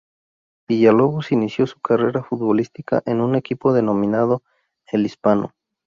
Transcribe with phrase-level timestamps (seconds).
[0.67, 4.41] Villalobos inició su carrera futbolística en un equipo denominado
[4.91, 5.53] "El Hispano".